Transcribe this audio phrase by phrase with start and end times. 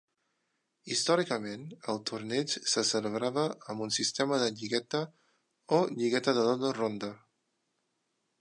[0.93, 3.43] Històricament, el torneig se celebrava
[3.75, 5.05] amb un sistema de lligueta
[5.81, 7.13] o lligueta de dobla ronda.